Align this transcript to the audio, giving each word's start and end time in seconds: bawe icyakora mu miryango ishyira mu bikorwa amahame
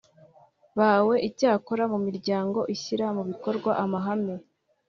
bawe 0.79 1.15
icyakora 1.27 1.83
mu 1.91 1.99
miryango 2.05 2.59
ishyira 2.75 3.05
mu 3.15 3.23
bikorwa 3.29 3.71
amahame 3.83 4.35